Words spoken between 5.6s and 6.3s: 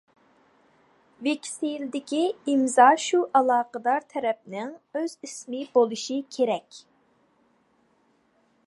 بولۇشى